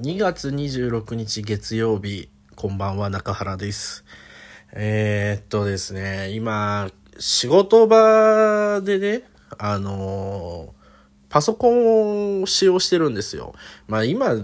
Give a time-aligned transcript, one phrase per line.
[0.00, 4.04] 2月26日月曜日、こんばんは、中原です。
[4.72, 9.22] えー、っとですね、今、仕事場でね、
[9.56, 10.84] あのー
[11.28, 13.54] パソコンを使用してるんですよ。
[13.88, 14.34] まあ今、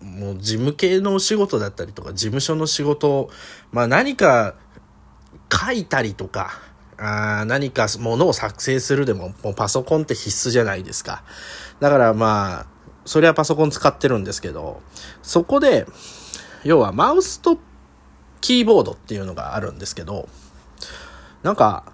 [0.00, 3.30] もう事務系のお仕事だったりとか、事務所の仕事、
[3.72, 4.54] まあ何か
[5.50, 6.50] 書いたりとか、
[6.98, 11.22] あ何かものを作成するでも、もうパソコンって必須じゃないですか。
[11.80, 12.75] だからまあ、
[13.06, 14.82] それはパソコン使ってるんですけど、
[15.22, 15.86] そこで、
[16.64, 17.58] 要はマウスと
[18.40, 20.28] キーボードっていうのがあるんですけど、
[21.42, 21.84] なんか、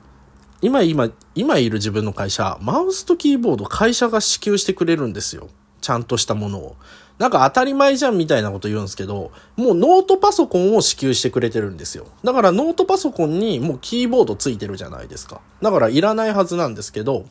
[0.63, 5.49] 今今、今いる自分の会社、マウスとキーボード会社が支給してくれるんですよ。
[5.81, 6.77] ちゃんとしたものを。
[7.19, 12.07] なんか当たり前じゃんみたいなこと言うんですけど、もうノートパソコンを支給してくれてるんですよ。
[12.25, 15.41] だからノートパソコンにもうキーボードついてるじゃないですか。
[15.61, 17.27] だからいらないはずなんですけど、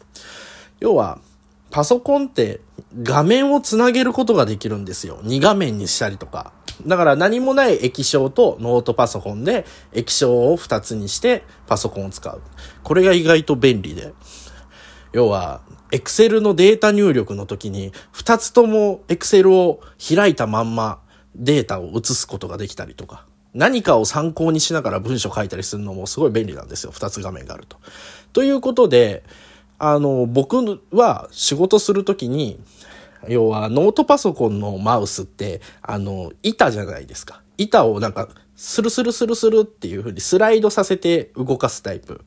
[0.80, 1.20] 要は、
[1.72, 2.60] パソコンって
[3.02, 5.20] 画面をつなげることができるんですよ。
[5.24, 6.54] 2画面にしたりとか。
[6.86, 12.42] だから何もない液晶とノートパソコンで液晶を2つにしてパソコンを使う。
[12.84, 14.14] これが意外と便利で。
[15.14, 21.02] 要は、Excel のデータ入力の時に2つとも Excel を開いたまんま
[21.36, 23.26] データを移すことができたりとか。
[23.54, 26.92] 何かを参考にしながら文章書いたりするのもすごい便利なんですよ。
[26.94, 27.78] 2つ画面があると。
[28.32, 29.24] ということで、
[29.84, 32.60] あの、僕は仕事するときに、
[33.28, 37.42] 要はノートパソコンのマウスって、あの、板じゃないですか。
[37.58, 42.24] 板をなんか、スルスルスルスルっていう風にスライドさせて動かすタイプ。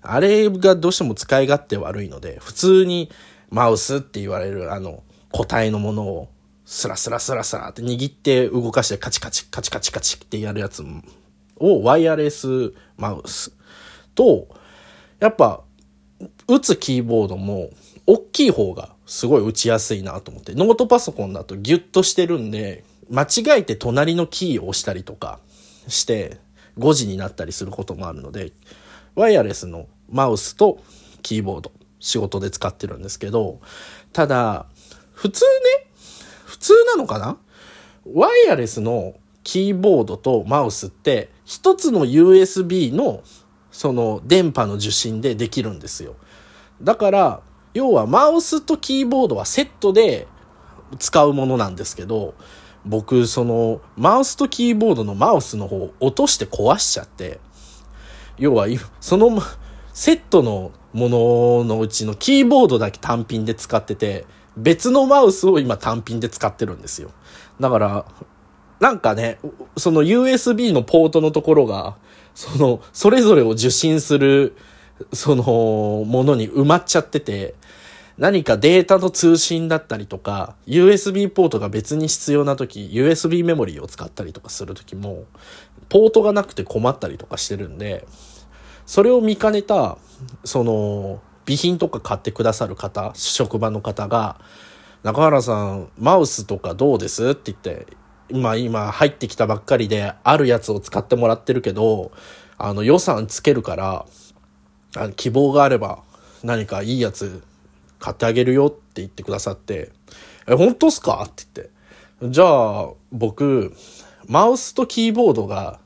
[0.00, 3.10] あれがどうしても使い勝手悪いので、普通に
[3.50, 6.30] マウスって言われるあの、個体のものを
[6.64, 10.82] スラスラスラスラって握って動かしてカチカチカチカチカチってやるやつ
[11.58, 13.52] をワイヤレスマウス
[14.14, 14.48] と、
[15.20, 15.63] やっぱ
[16.48, 17.70] 打つキーボードも
[18.06, 25.38] 大きい方がすごい打ちやすいなと思って、ノートパソコンだとギュッとしてるんで、間違えて隣のキーを押したりとか
[25.88, 26.38] して
[26.78, 28.52] 5時になったりすることもあるので、
[29.14, 30.82] ワイヤレスのマウスと
[31.22, 33.60] キーボード仕事で使ってるんですけど、
[34.12, 34.66] ただ、
[35.12, 35.86] 普通ね、
[36.44, 37.38] 普通なのかな？
[38.12, 43.22] ワイヤレスのキーボードとマウスって一つの USB の
[43.74, 46.14] その電波の受信でできるんですよ。
[46.80, 47.40] だから、
[47.74, 50.28] 要はマウスとキーボードはセットで
[51.00, 52.34] 使うものなんですけど、
[52.86, 57.40] 僕、その、マウスとキーボードのマウスの方を落として壊しちゃって、
[58.38, 58.68] 要は、
[59.00, 59.42] その、
[59.92, 64.24] セットのもののうちのキーボードだけ単品で使ってて、
[64.56, 67.10] 別のマウスを今単品で使ってるんですよ。
[67.58, 68.04] だから、
[68.84, 69.38] なんかね、
[69.78, 71.96] その USB のポートのところが、
[72.34, 74.58] その、それぞれを受信する、
[75.10, 77.54] その、ものに埋まっちゃってて、
[78.18, 85.24] 何かデータの通信だったりとか、USB ポートが別に必要な時、USB メモリーを使ったりとかする時も、
[85.88, 88.06] ポートがなくて困ったりとかしてるんで、
[88.84, 89.96] それを見かねた、
[90.44, 94.38] その、備品とか買ってくださる方、職場の方が、
[95.04, 97.30] 中原さん、マウスとかどうです？
[97.30, 97.86] って言って、
[98.30, 102.12] 今、今入ってきたばっかりで、あるやつを使ってもらってるけど、
[102.56, 104.06] あの予算つけるから、
[104.96, 106.02] あの希望があれば
[106.42, 107.42] 何かいいやつ
[107.98, 109.90] 買ってあげるよって言ってくださって、
[110.46, 111.22] え、本当っすか？
[111.26, 111.74] って言って。
[112.32, 113.74] じゃあ、僕、
[114.26, 115.80] マウスとキーボードが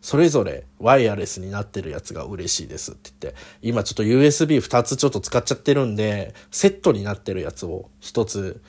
[0.00, 8.60] それぞれワイヤレスになってるやつが嬉しいですって言って、今ちょっと USB2 つちょっと使っちゃってるんで、セットになってるやつを一つ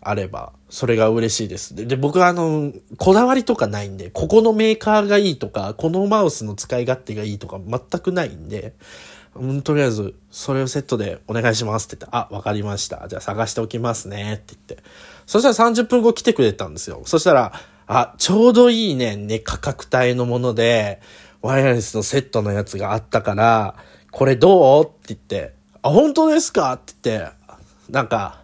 [0.00, 1.74] あれば、それが嬉しいです。
[1.74, 8.74] で、で僕はあの、こだわりとかないんで、ここのメーカーがいいとか、このマウスの使い勝手がいいとか全くないんで、
[9.34, 13.06] うん、とりあえず、それをセットでお願いしますって言って、あ、わかりました。
[13.08, 14.84] じゃあ探しておきますねって言って。
[15.26, 17.02] そしたら30分後来てくれたんですよ。
[17.04, 17.52] そしたら、
[17.86, 21.00] あ、ちょうどいいね、ね、価格帯のもので、
[21.40, 23.76] ワイヤレスのセットのやつがあったから、
[24.10, 24.84] これどう？
[24.84, 26.72] って言って、あ、本当ですか？
[26.72, 27.32] って言って、
[27.90, 28.42] なんか、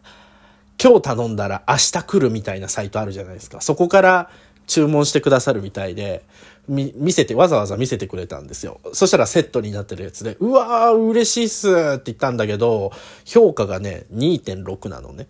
[0.82, 3.60] 今日頼んだら明日来るみたいなサイトあるじゃないですか。
[3.60, 4.30] そこから
[4.66, 6.24] 注文してくださるみたいで、
[6.68, 8.80] み、見せて、わざわざ見せてくれたんですよ。
[8.92, 12.92] そしたらセットになってるやつで、うわー、嬉しいっすって言ったんだけど、
[13.24, 15.26] 評価がね、2.6なのね。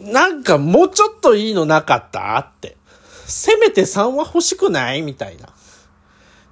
[0.00, 2.76] なんかもうちょっといいのなかったって。
[3.26, 5.48] せめて3は欲しくないみたいな。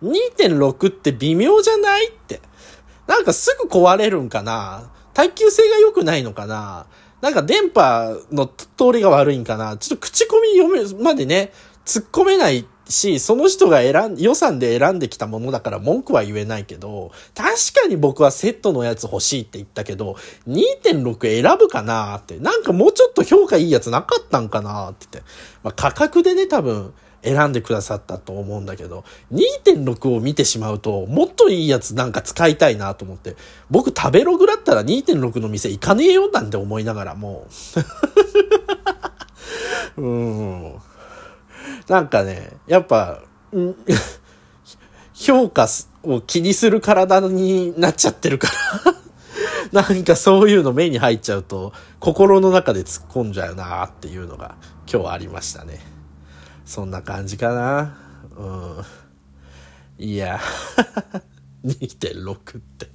[0.03, 2.41] 2.6って微妙じゃないって。
[3.07, 6.87] なんかすぐ壊れるんかな耐久性が良くないのかな。
[7.21, 9.79] なんか電波の通りが悪いんかな。
[9.79, 11.53] ちょっと口コミ読め、までね、
[11.87, 20.17] 突っ込めないし、その人が選ん、予算で選んできたものだから文句は言えないけど、確かに僕はセットのやつ欲しいって言ったけど、
[20.49, 25.31] 2.6選ぶかなって、なんかもうちょっと評価いいやつなかったんかなって言って。
[25.63, 26.93] まあ、価格でね、多分、
[27.25, 33.37] 選んでくださったと思うんだけど、2.6を見てしまうと、もっといいやつなんか使いたいなと思って、
[33.71, 37.47] 僕食べログだったら2.6の店行かねえよなんて思いながらも
[39.97, 40.00] う。
[40.03, 40.75] うん。
[41.88, 43.23] なんかね、やっぱ、
[45.15, 45.67] 評価
[46.03, 48.49] を気にする体になっちゃってるか
[49.73, 54.56] ら なんかそういうの目に入っちゃうと、心の中で突っ込んじゃうなっていうのが
[54.93, 55.94] 今日ありましたね。
[56.65, 57.97] そんな感じかな。
[58.37, 60.05] うん。
[60.07, 60.41] いや、
[61.65, 62.89] 2.6って。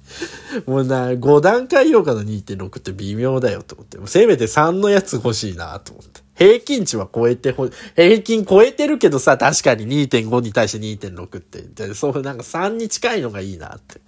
[0.66, 3.98] もうな、5段階評価の2.6って微妙だよと思って。
[4.06, 6.20] せめて3のやつ欲しいなと思って。
[6.36, 11.62] 平均値は超えてほ、平均超えてるけどさ、確かに2.5に対して2.6って。
[11.62, 14.00] でそう、なんか3に近いのがいいなって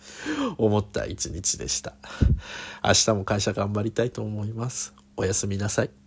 [0.57, 1.95] 思った一日でした。
[2.83, 4.95] 明日も会社頑張りたいと思います。
[5.17, 6.02] おやすみなさい。